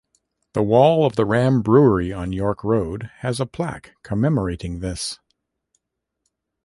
[0.53, 5.19] The wall of the Ram Brewery on York Road has a plaque commemorating this.